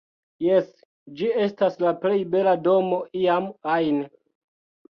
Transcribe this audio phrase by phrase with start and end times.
[0.45, 0.71] Jes,
[1.19, 4.05] ĝi estas la plej bela domo iam ajn